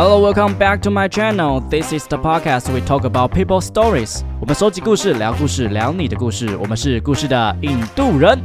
[0.00, 1.58] Hello, welcome back to my channel.
[1.58, 4.22] This is the podcast we talk about people stories.
[4.40, 6.56] 我们收集故事，聊故事，聊你的故事。
[6.56, 8.38] 我们是故事的印度人。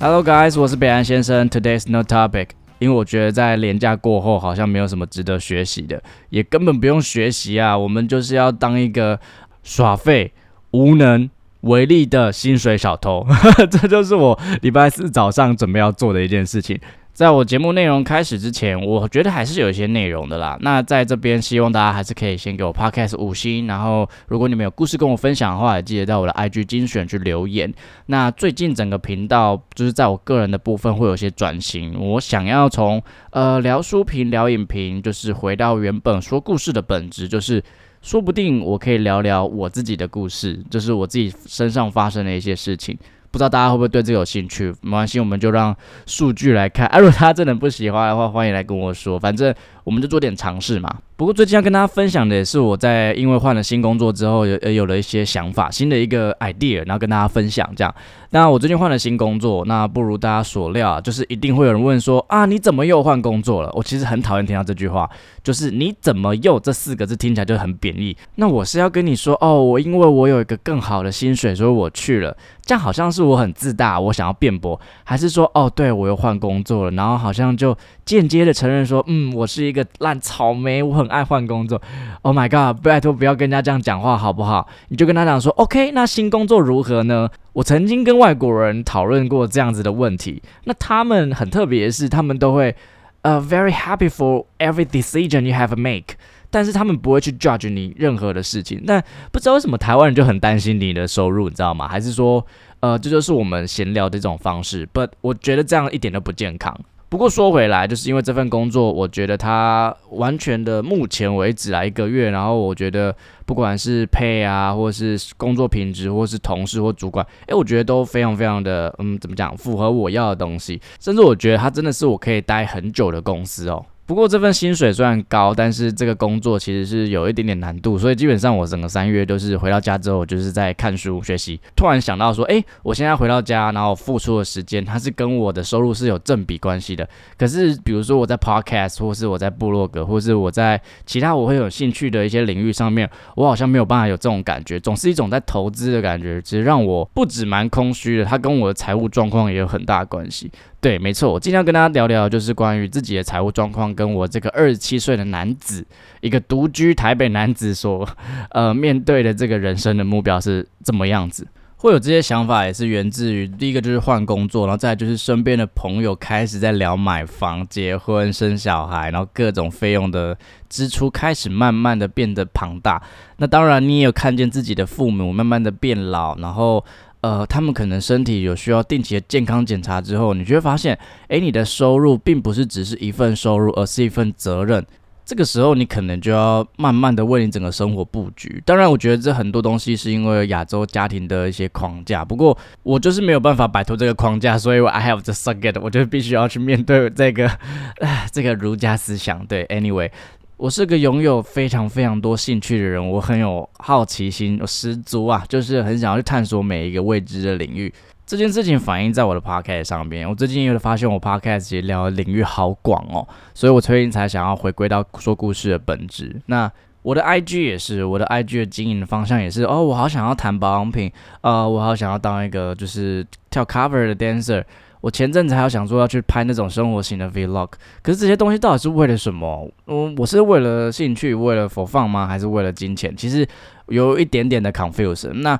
[0.00, 1.48] Hello guys，我是北安先生。
[1.48, 2.48] Today's no topic，
[2.80, 7.78] 因为我觉得在廉假过后好像没有什么值得学习的，也根本不用学习啊。
[7.78, 9.20] 我们就是要当一个
[9.62, 10.32] 耍废、
[10.72, 11.30] 无能
[11.60, 13.24] 为力的薪水小偷。
[13.70, 16.80] 这就是我礼拜四早上准备要做的一件事情。
[17.18, 20.56] 在我节目内容开始之前，我觉得还是有一些内容的啦。
[20.60, 27.74] 那在这边，希望大家还是可以先给我 podcast 五星，然后如果你们有故事跟我分享的话，也记得到我的 IG 精选去留言。
[28.06, 37.60] 那最近整个频道就是在我个人的部分会有些转型，我想要从呃聊书评、聊影评，就是回到原本说故事的本质，就是
[38.00, 42.96] 说不定我可以聊聊我自己的故事，就是我自己身上发生的一些事情。
[43.30, 44.74] 不知道大家会不会对这个有兴趣？
[44.80, 46.86] 没关系，我们就让数据来看。
[46.86, 49.18] 啊，如果他真的不喜欢的话，欢迎来跟我说。
[49.18, 49.54] 反正
[49.88, 50.94] 我们就做点尝试嘛。
[51.16, 57.92] 不过最近要跟大家分享的也是我在因为换了新工作之后，有有了一些想法，新的一个 idea，然后跟大家分享这样。
[58.30, 63.72] 那我最近换了新工作，那不如大家所料，就是一定会有人问说啊，你怎么又换工作了？
[63.72, 65.08] 我其实很讨厌听到这句话，
[65.42, 68.14] 就是你怎么又这四个字听起来就很贬义。
[68.34, 72.36] 那我是要跟你说哦，我因为我有一个更好的薪水，所以我去了。
[72.62, 81.08] 这样好像是我很自大，我想要辩驳，还是说哦，对我又换工作了，然后好像就间接的承认说，嗯，我是一个烂草莓，我很。
[81.08, 81.80] 爱换工作
[82.20, 82.82] ，Oh my god！
[82.82, 84.68] 拜托不要跟人家这样讲话好不好？
[84.88, 87.30] 你就跟他讲说，OK，那新工作如何呢？
[87.54, 92.76] 我曾经跟外国人讨论过这样子的问题，那他们很特别的是，他们都会
[93.22, 96.16] 呃 very happy for every decision you have make，
[96.50, 98.84] 但是他们不会去 judge 你任何的事情。
[98.86, 101.88] 但不知道为什么台湾人就很担心你的收入，你知道吗？
[101.88, 102.44] 还是说
[102.80, 106.78] 呃这就是我们闲聊的这种方式？But 我觉得这样一点都不健康。
[107.10, 113.14] 不过说回来，就是因为这份工作，我觉得它完全的目前为止来一个月，然后我觉得
[113.46, 123.86] 不管是配啊，或是工作品质，或是同事或主管，诶，我觉得都非常非常的，嗯，怎么讲，符合我要的东西，甚至我觉得它真的是我可以待很久的公司哦。
[124.08, 131.60] 不过这份薪水虽然高，但是这个工作其实是有一点点难度，所以基本上我整个三月都是回到家之后就是在看书学习。
[131.76, 137.06] 突然想到说，哎，我现在回到家，然后付出的时间，它是跟我的收入是有正比关系的。
[137.36, 148.24] 可是比如说我在 podcast，或是我在部落格，或是我在其他我会有兴趣的一些领域上面，我好像没有办法有这种感觉，总是一种在投资的感觉，其实让我不止蛮空虚的。
[148.24, 150.50] 它跟我的财务状况也有很大关系。
[150.80, 155.84] 对，没错，我今天要跟大家聊聊，就是关于自己的财务状况，跟我这个二十七岁的男子，
[156.20, 158.08] 一个独居台北男子所，
[158.50, 161.48] 呃，面对的这个人生的目标是怎么样子？
[161.78, 173.02] 会有这些想法，也是源自于第一个就是换工作，然后再就是身边的朋友开始在聊买房、结婚、生小孩，然后各种费用的支出开始慢慢的变得庞大。
[173.38, 176.84] 那当然，你也有看见自己的父母慢慢的变老，然后。
[177.20, 180.98] 呃，他们可能身体有需要定期的健康检查之后，你就会发现，
[181.28, 184.84] 诶，你的收入并不是只是一份收入，而是一份责任。
[185.24, 188.62] 这个时候，你可能就要慢慢的为你整个生活布局。
[188.64, 192.24] 当然，我觉得这很多东西是因为亚洲家庭的一些框架。
[192.24, 195.76] 不过，我就是没有办法摆脱这个框架，所以我 I have to suck it。
[195.82, 197.50] 我就必须要去面对这个，
[198.32, 199.44] 这个儒家思想。
[199.44, 200.10] 对，anyway。
[200.58, 207.92] 我是个拥有非常非常多兴趣的人，我很有好奇心，我十足啊，就是很想要去探索每一个未知的领域。
[208.26, 216.34] 这件事情反映在我的 podcast 上面，我最近有发现我 podcast 聊的领域好广哦，所以我最近才想要回归到说故事的本质。
[216.46, 216.68] 那
[217.02, 221.10] 我的 IG 也是，我的 IG 的经营方向也是哦，我好想要谈保养品，
[221.42, 224.64] 呃，我好想要当一个就是跳 cover 的 dancer。
[225.00, 227.68] 我前阵子还有想说要去拍那种生活型的 vlog，
[228.02, 229.70] 可是这些东西到底是为了什么？
[229.86, 232.26] 嗯，我是为了兴趣，为了佛放吗？
[232.26, 233.16] 还是为了金钱？
[233.16, 233.46] 其实
[233.86, 235.32] 有一点点的 confusion。
[235.34, 235.58] 那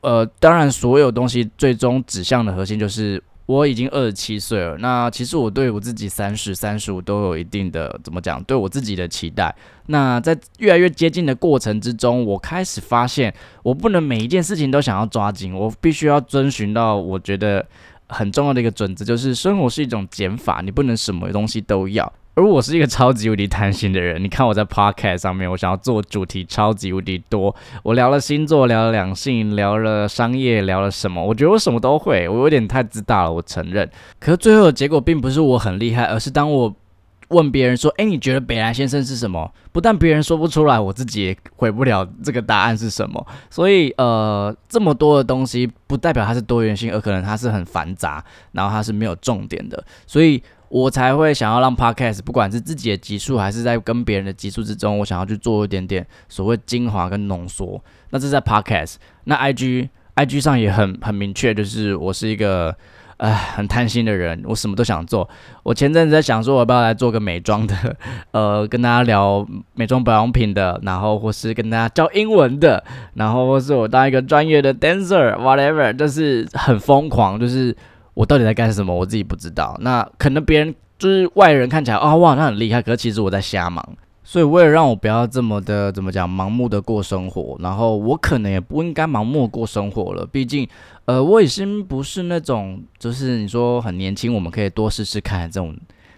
[0.00, 4.78] 呃，当然，所有东西最终指向的核心就是我已经二十七岁了。
[4.78, 8.42] 那其实我对我自己三十三十五都有一定的怎么讲？
[8.44, 9.54] 对我自己的期待。
[9.86, 17.66] 那在越来越接近的过程之中，我开始发现，我不能每一件事情都想要抓紧，我必须要遵循到我觉得。
[18.08, 22.12] 很重要的一个准则就是，生活是一种减法，你不能什么东西都要。
[22.34, 27.54] 而我是一个超级无敌贪心的人，你看我在 podcast 上面，我想要做主题超级无敌多。
[27.82, 31.24] 我聊了星座，聊了两性，聊了商业，聊了什么？
[31.24, 33.90] 我觉得我什么都会，我有点太自大了，我承认。
[34.20, 36.74] 可是最后的结果并不是我很厉害，而是当我。
[37.28, 43.24] 问别人说：“哎，你觉得北兰先生是什么？”不但别人说不出来，我自己也回不了这个答案是什么。
[43.50, 49.82] 所以，呃，这么多的东西不代表它是多元性，而可能它是很繁杂，然后它是没有重点的。
[50.06, 57.82] 所以我才会想要让 podcast 不管是自己的集数，还是在跟别人的集数之中，我想要去做一点点所谓精华跟浓缩。
[58.10, 58.94] 那这是在 podcast，
[59.24, 62.74] 那 IG IG 上也很很明确，就是我是一个。
[63.18, 65.28] 唉，很贪心的人，我什么都想做。
[65.62, 67.74] 我前阵子在想说，我要不要来做个美妆的，
[68.30, 72.82] 呃，跟大家聊美妆保养品的，然后或是跟大家教英文的，
[73.14, 77.76] 然后或是我当一个专业的 dancer，whatever，就是很疯狂，就是
[78.14, 79.76] 我到底在干什么，我自己不知道。
[79.80, 83.84] 那可能别人就是外人看起来啊，哇，那很厉害，可是其实我在瞎忙。
[84.28, 90.26] 所以为了让我不要这么的怎么讲盲目的过生活，然后我可能也不应该盲目过生活了。
[90.26, 90.68] 毕竟，
[91.06, 95.74] 呃，我已经不是那种就是你说很年轻，我们可以多试试看这种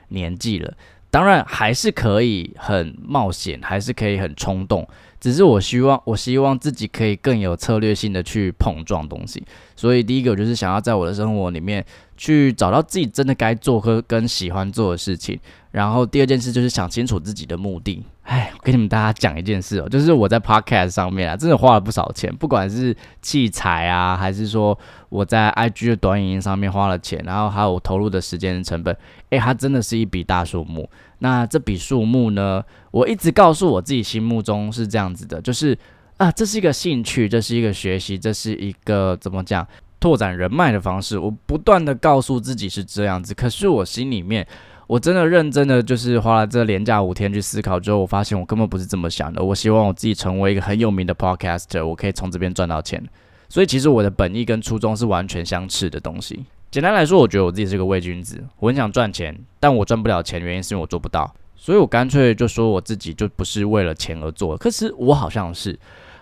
[0.08, 0.74] 年纪了。
[1.08, 4.84] 当然还是可以很冒险，还是可以很冲动。
[5.20, 9.44] 只是我希望，我希望自己可以更有策略性的去碰撞东西。
[9.76, 11.84] 所以第一个就是想要在我的生活里面
[12.16, 15.38] 去找到自己真的该做和跟喜欢做的事情。
[15.70, 18.02] 然后第二件事就是想清楚自己的目的。
[18.22, 24.76] 哎，我跟你们大家讲一件事哦，就是我在 Podcast 上面啊，真的花了不少钱，不管是器材啊，还是说
[25.08, 28.96] 我在 IG 的短影音上面花了钱，然后还有我投入的时间成本，
[29.30, 30.88] 哎，它真的是一笔大数目。
[31.20, 32.62] 那这笔数目呢？
[32.90, 35.78] 我一直告诉我自己，心目中是这样子的，就是
[36.16, 39.66] 啊，这是一个兴趣，这是一个学习，这是一个怎么讲，
[40.00, 41.18] 拓展人脉的方式。
[41.18, 44.46] 我不断的告诉自己是这样子，可是我心里面，
[44.86, 49.42] 我真的认真的就是花了这连假五天去思考之后，我发现我根本不是这么想的。
[49.42, 53.02] 我希望我自己成为一个很有名的 podcaster，我可以从这边赚到钱。
[53.48, 56.46] 所以其实我的本意跟初衷是完全相斥的东西。
[56.70, 64.56] 简单来说，我觉得我自己是个伪君子，我很想赚钱，但我赚不了钱，原因是因为我做不到，所以我干脆就说我自己就不是为了钱而做。
[64.56, 65.76] 可是我好像是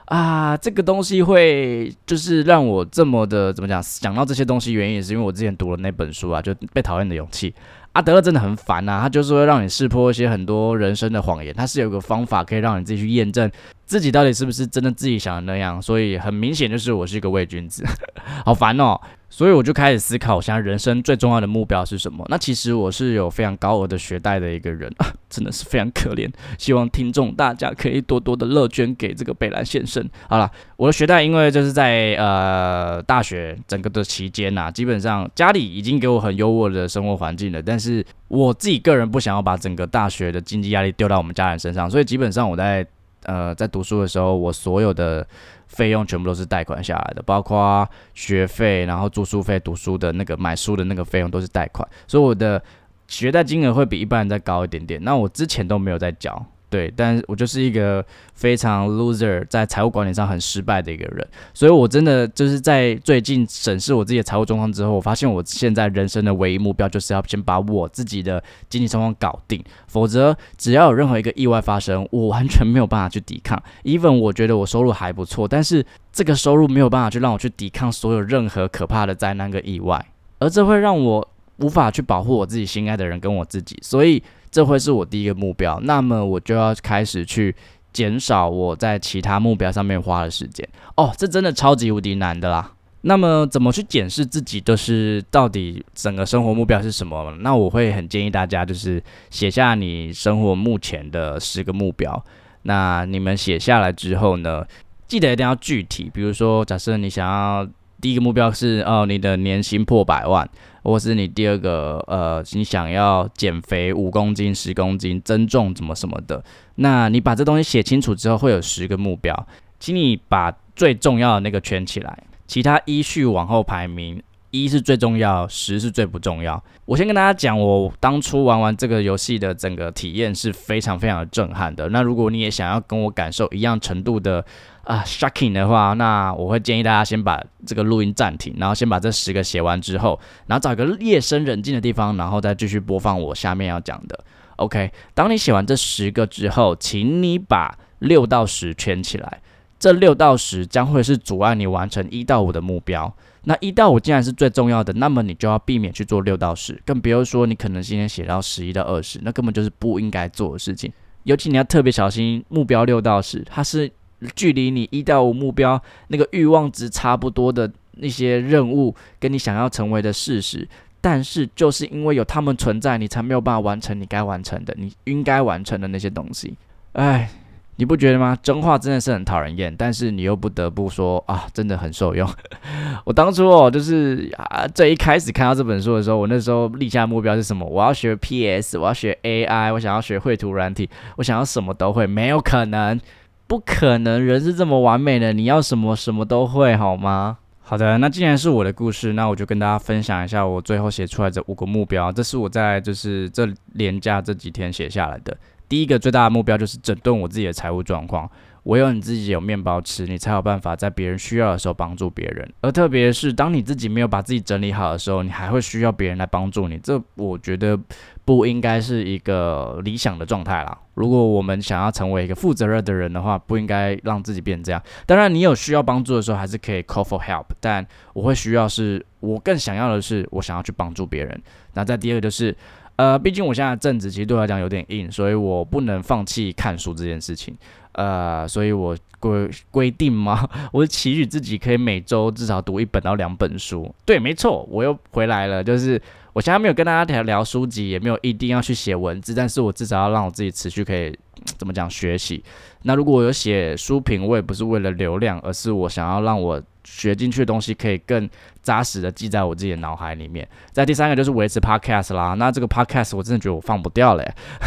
[0.07, 3.83] 啊，这个东西会就是让我这么的怎么讲？
[3.83, 7.55] 想到这些东西，原因也是因为我之前读了那本书啊，就被讨厌的勇气。
[7.93, 13.51] 阿德勒真的很烦呐，他就是会让你识破一些很多人生的谎言，他是有个方法可以让你自己去验证
[13.85, 17.85] 自己到底是不是真的自己想的那样，所以很明显就是我是一个伪君子，
[18.47, 18.99] 好烦哦。
[19.31, 22.25] 所以我就开始思考，我现在人生最重要的目标是什么？
[22.29, 26.29] 那其实我是有非常高额的学贷的一个人啊， 真的是非常可怜。
[26.57, 30.03] 希望听众大家可以多多的乐捐给这个北兰先生。
[30.29, 42.87] 好了，我的学贷因为就是在呃大学整个的期间呐，基本上家里已经给我很优渥的生活环境了，但是我自己个人不想要把整个大学的经济压力丢到我们家人身上，所以基本上我在
[43.25, 45.27] 呃在读书的时候，我所有的。
[45.69, 52.61] 费用全部都是贷款下来的，包括学费，然后住宿费、读书的那个买书的那个费用都是贷款，所以我的
[53.07, 54.99] 学贷金额会比一般人再高一点点。
[55.05, 56.43] 那我之前都没有在交。
[56.71, 58.05] 对，但我就是一个
[58.35, 73.61] 非常 loser，在财务管理上很失败的一个人，所以我真的就是在最近审视我自己的财务状况之后，我发现我现在人生的唯一目标就是要先把我自己的经济状况搞定，否则只要有任何一个意外发生，我完全没有办法去抵抗。
[73.85, 80.05] even 我觉得我收入还不错，但是这个收入没有办法去让我去抵抗所有任何可怕的灾难跟意外，
[80.39, 81.27] 而这会让我
[81.59, 84.23] 无法去保护我自己心爱的人跟我自己，所以。
[84.51, 87.55] 这会是我第一个目标，那么我就要开始去
[87.93, 90.67] 减少我在其他目标上面花的时间。
[90.97, 92.73] 哦，这真的超级无敌难的啦。
[93.03, 97.31] 那么怎么去检视自己，就是到底整个生活目标是什么？
[97.41, 102.25] 那我会很建议大家，就是写下你生活目前的十个目标。
[102.63, 104.65] 那你们写下来之后呢，
[105.07, 106.11] 记得一定要具体。
[106.13, 107.69] 比如说，假设你想要
[108.01, 110.49] 第一个目标是哦，你的年薪破百万。
[110.85, 116.43] 或是你第二个，呃，你想要减肥五公斤、十公斤，增重怎么什么的？
[116.77, 119.47] 那你把这东西写清楚之后，会有十个目标，
[119.79, 126.63] 请你把最重要的那个圈起来，其他依序往后排名，一是最重要，十是最不重要。
[126.87, 131.89] 我先跟大家讲，我当初玩完这个游戏的整个体验是非常非常的震撼的。
[131.91, 134.43] 那如果你也想要跟我感受一样程度的，
[134.85, 144.19] 啊，shocking 的话，那我会建议大家先把这个录音暂停，然后先把这十个写完之后，然后找一个夜深人静的地方，然后再继续播放我下面要讲的。
[144.57, 149.43] OK，当你写完这十个之后，请你把六到十圈起来，
[149.79, 153.15] 这六到十将会是阻碍你完成一到五的目标。
[153.45, 160.93] 那一到五既然是最重要的，那么你就要避免去做六到十，更比如说你可能今天写到十一到二十，那根本就是不应该做的事情。
[161.25, 163.91] 尤其你要特别小心，目标六到十，它是。
[164.35, 170.69] 距离你一到五目标那个欲望值差不多的那些任务，跟你想要成为的事实，
[171.01, 176.53] 但是就是因为有他们存在，你才没有办法完成你该完成的、你应该完成的那些东西。
[176.95, 177.31] 哎，
[177.79, 178.37] 你不觉得吗？
[178.43, 182.29] 真话真的是很讨人厌，但是你又不得不说啊，真的很受用。
[183.07, 187.65] 我当初哦，就是啊，最一开始看到这本书的时候，我那时候立下目标是什么？
[187.65, 193.01] 我要学 PS，我要学 AI，我想要学绘图软体，我想要什么都会，没有可能，
[193.47, 197.39] 不可能，人是这么完美的，你要什么什么都会，好吗？
[197.63, 202.11] 好的，那既然是我的故事，那我就跟大家分享一下我最后写出来这五个目标。
[202.11, 205.37] 这是我在就是这连假这几天写下来的。
[205.69, 208.31] 第一个最大的目标就是整顿我自己的财务状况。
[208.65, 212.53] 唯有你自己有面包吃，你才有办法在别人需要的时候帮助别人。
[212.61, 216.77] 而特别是当你自己没有把自己整理好的时候，你还会需要别人来帮助你。
[216.79, 217.79] 这我觉得
[218.29, 220.79] 不应该是一个理想的状态啦。
[220.93, 224.83] 如果我们想要成为一个负责任的人的话，不应该让自己变这样。
[225.07, 227.47] 当然，你有需要帮助的时候，还是可以 call for help。
[227.59, 231.43] 但我会需要是，我更想要的是，我想要去帮助别人。
[231.73, 232.55] 那再第二个就是，
[232.97, 237.57] 呃，毕竟我现在正职其实对我来讲有点硬，所以我不能放弃看书这件事情。
[237.99, 240.49] 呃，所以我规规定吗？
[240.73, 243.95] 我是期许自己可以每周至少读一本到两本书。
[244.07, 246.01] 对，没错，我又回来了，就是。
[246.35, 251.13] 我现在没有跟大家聊聊书籍，也没有一定要去写文字，但是我至少要让我自己持续可以
[251.57, 252.45] 怎么讲学习。
[252.83, 258.29] 那如果我有写书评，我也不是为了流量，而是我想要让我学进去的东西可以更
[258.63, 260.47] 扎实的记在我自己的脑海里面。
[260.73, 264.27] 再第三个就是维持 podcast 啦，那这个 podcast 我真的觉得我放不掉嘞，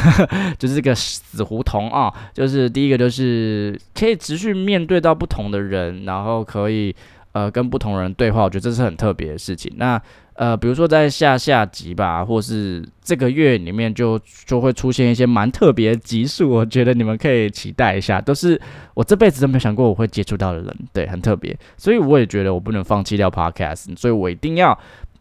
[0.58, 2.14] 就是这个死胡同啊。
[2.34, 6.96] 就是第一个就是可以持续面对到不同的人，然后可以
[7.34, 9.72] 呃跟不同人对话，我觉得这是很特别的事情。
[9.78, 10.02] 那
[10.34, 18.60] 呃，比如说在下下集吧，或是这个月里面就就会出现一些蛮特别的集数，我觉得你们可以期待一下，都是
[18.96, 24.76] 我这辈子都没有想过我会接触到的人，对，很特别，所以我也觉得我不能放弃掉 podcast，所以我一定要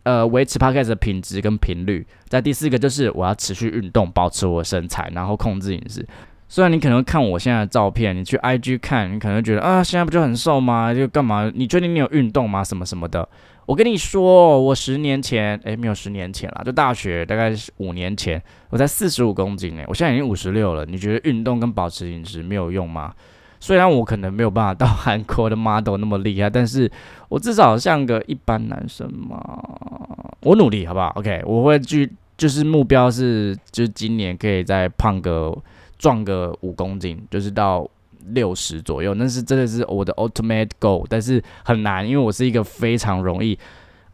[0.05, 2.07] 呃维持 podcast 的品质跟频率。
[2.29, 6.07] 在第四个就是我要持续运动，保持我的身材，然后控制饮食。
[6.53, 10.93] 虽然你可能看我现在的照片，你去 IG 看，你可能觉得啊，现在不就很瘦吗？
[10.93, 11.49] 就干嘛？
[11.55, 12.65] 你确定你有运动吗？
[12.65, 13.27] 什么什么的？
[13.67, 20.85] 我跟你说，我十年前，诶，没有十年前啦，就大学大概是五年前，我才四十五公斤，诶，我现在已经五十六了。
[20.85, 23.15] 你觉得运动跟保持饮食没有用吗？
[23.61, 26.91] 虽然我可能没有办法到韩国的 model 那么厉害，但是
[27.29, 29.41] 我至少像个一般男生嘛。
[30.41, 35.57] 我努力好不好？OK，我会去，就是目标是，就是今年可以再胖个
[36.01, 37.89] 壮个五公斤，就是到。
[38.35, 43.59] 六十左右，那是真的是我的 ultimate goal，但是很难，因为我是一个非常容易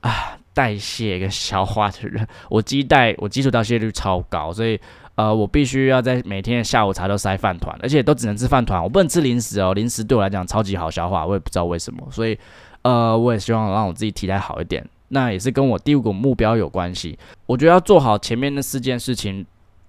[0.01, 4.81] 啊代谢跟消化的人，我基代我基础代谢率超高，所以
[5.17, 12.39] 呃我必须要在每天的下午茶都塞饭团，而且都只能吃饭团，我不能吃零食哦，零食对我来讲超级好消化，我也不知道为什么，所以
[12.83, 19.45] 呃我也希望让我自己体态好一点，那也是跟我第五个目标有关系，我觉得要做好前面那四件事情。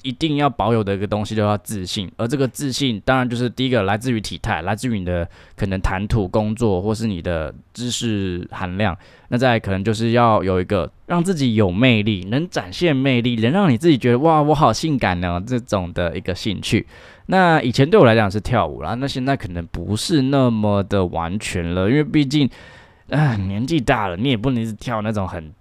[0.07, 2.09] 一定要保有的一个东西，就要自信。
[2.15, 8.97] 而这个自信，当然就是第一个来自于体态，来自于你的可能谈吐、工作，或是你的知识含量。
[9.27, 16.87] 那再可能就是要有一个让自己有魅力，能展现魅力，能让你自己觉得哇，我好性感呢这种的一个兴趣。
[17.25, 22.49] 那以前对我来讲是跳舞啦，那现在可能不是那么的完全了，因为毕竟
[23.09, 25.51] 啊年纪大了，你也不能一直跳那种很。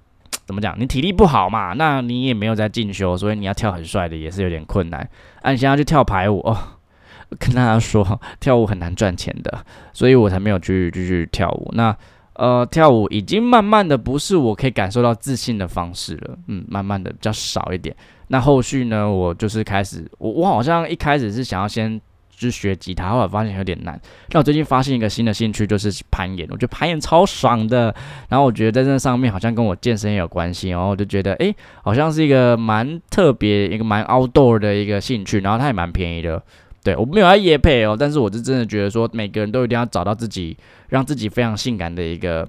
[0.46, 0.74] 怎么讲？
[0.78, 1.72] 你体力不好嘛？
[1.74, 5.00] 那你也没有在进修，所以你要跳很帅的也是有点困难。
[5.42, 6.56] 啊，你现在去跳排舞哦，
[7.38, 9.58] 跟大家说，跳舞很难赚钱的，
[9.92, 11.70] 所以我才没有去继续跳舞。
[11.74, 11.94] 那
[12.34, 17.94] 呃，跳舞已经慢慢的不是我可以感受到自信的方式了，嗯，慢慢的比较少一点。
[18.28, 22.00] 那后续呢，我就是开始，我我好像一开始是想要先。
[22.36, 23.98] 就学吉他，后来发现有点难。
[24.30, 26.46] 那我最近发现一个新的兴趣，就是攀岩。
[26.50, 27.94] 我觉得攀岩超爽的。
[28.28, 30.68] 然后我觉得在这上面好像跟我健身也有关系。
[30.68, 35.40] 然后我就觉得，哎，好像是一个蛮特别、一个蛮 outdoor 的一个兴趣。
[35.40, 36.42] 然后它也蛮便宜的。
[36.84, 40.56] 对我没有要夜配哦，但是我是真的觉得说，每个人都一定要找到自己
[40.88, 42.48] 让自己非常性感的一个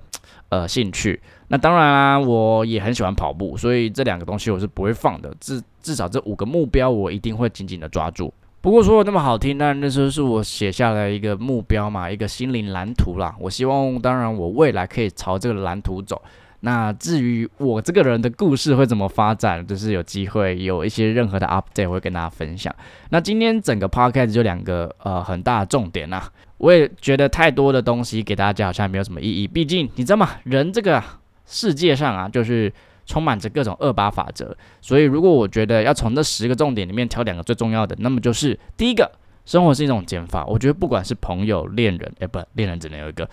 [0.50, 1.20] 呃兴趣。
[1.48, 5.34] 那当然啦，我也很喜欢跑步，所以这两个东西我是不会放的。
[5.40, 8.32] 至至少这五个目标，我一定会紧紧的抓住。
[8.68, 13.34] 不过说的那么好听，但那时候是我写下来一个目标嘛，一个心灵蓝图啦。
[13.40, 16.22] 我希望，当然我未来可以朝这个蓝图走。
[16.60, 22.76] 那至于我这个人的故事会怎么发展，就是有机会有一些任何的 update 会跟大家分享。
[23.10, 26.22] 那今天整个 podcast 就两个呃很大的重点呐，
[26.58, 29.48] 我也觉得太多的东西给大家好像没有什么意义。
[29.48, 30.32] 毕竟你知道吗？
[30.44, 31.02] 人这个
[31.46, 32.74] 世界上啊，就是。
[33.08, 39.10] 充满着各种二八法则，所以如果我觉得要从这十个重点里面挑两个最重要的，那么就是第一个，
[39.46, 40.46] 生活是一种减法。
[40.46, 43.28] 我觉得不管是朋友、恋人，哎，不，恋人只能有一个，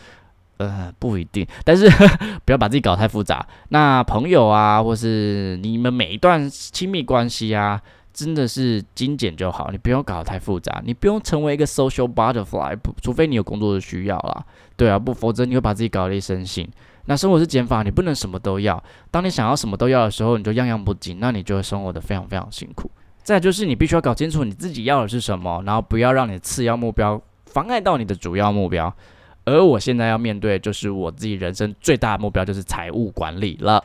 [0.59, 1.90] 呃，不一定， 但是
[2.47, 3.45] 不要把自己搞太复杂。
[3.71, 14.45] 那朋友啊，或是你们每一段亲密关系啊，真的是精简就好，你不用搞得太复杂，你不用成为一个 social butterfly，不，除非你有工作的需要啦，
[14.76, 16.64] 对啊，不，否则你会把自己搞得一身腥。
[17.06, 18.82] 那生活是减法，你不能什么都要。
[19.11, 22.90] 当你想要什么都要的时候，你就样样不精，那你就会生活的非常非常辛苦。
[23.23, 28.94] 再就是你必须要搞清楚你自己要的是什么，然后不要让你次要目标妨碍到你的主要目标。
[29.44, 33.84] 而我现在要面对就是我自己人生最大的目标，就是财务管理了。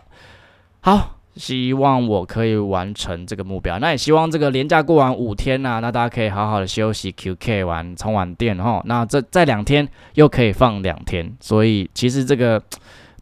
[0.81, 1.15] 好。
[1.35, 12.61] 希望我可以完成这个目标，那也希望这个连假过完五天呐，那大家可以好好的休息，QK 完充完电哈，那这再两天又可以放两天，所以其实这个。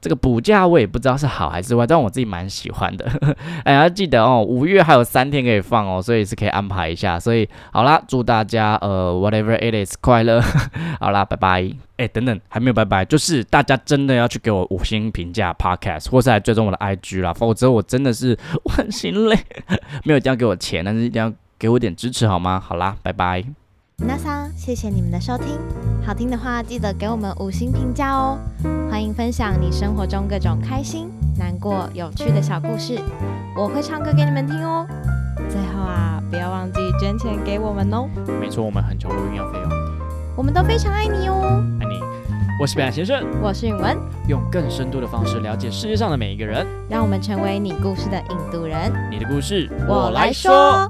[0.07, 3.05] 这个补假我也不知道是好还是坏，但我自己蛮喜欢的。
[3.65, 7.19] 哎呀，记得哦，五月还有三天可以放哦，所以是可以安排一下。
[7.19, 10.41] 所以好啦，祝大家呃，whatever it is，快乐。
[11.01, 11.69] 好啦，拜拜。
[11.97, 19.37] 哎，等等，还没有拜拜，就是大家真的要去给我五星评价，podcast，或是来追踪我的 IG 啦，否则我真的是我很心累。
[20.05, 22.63] 没有一定要给我钱，但是一定要给我点支持好吗？
[22.65, 23.43] 好啦，拜拜。
[24.05, 25.59] 那桑，谢谢你们的收听。
[26.05, 28.37] 好听的话，记得给我们五星评价哦。
[28.91, 32.99] 欢迎分享你生活中各种开心、难过、有趣的小故事，
[33.55, 34.85] 我会唱歌给你们听哦。
[35.49, 38.07] 最后啊，不要忘记捐钱给我们哦。
[38.39, 39.69] 没错，我们很穷，录音要费用。
[40.37, 41.63] 我们都非常爱你哦。
[41.81, 41.99] 爱你。
[42.61, 43.97] 我是北岸先生，我是允文，
[44.29, 48.93] 用更深度的方式了解世界上的每一个人，让我们成为你故事的引渡人。
[49.11, 50.87] 你的故事，我来说。